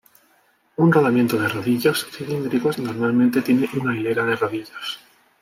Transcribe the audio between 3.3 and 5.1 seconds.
tiene una hilera de rodillos.